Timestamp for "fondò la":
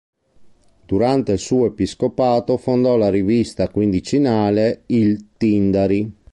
2.57-3.11